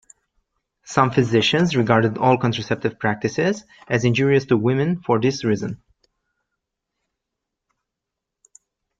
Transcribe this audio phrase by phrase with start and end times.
[0.83, 5.79] Some physicians regarded all contraceptive practices as injurious to women for this reason'.